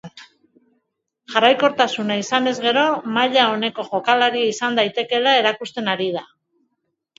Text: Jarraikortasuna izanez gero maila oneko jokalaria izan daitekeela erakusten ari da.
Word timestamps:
Jarraikortasuna 1.33 2.17
izanez 2.21 2.55
gero 2.65 2.87
maila 3.19 3.45
oneko 3.59 3.87
jokalaria 3.93 4.51
izan 4.55 4.83
daitekeela 4.83 5.37
erakusten 5.45 5.95
ari 5.97 6.11
da. 6.19 6.27